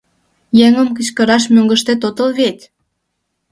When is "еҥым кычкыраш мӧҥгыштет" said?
0.65-2.01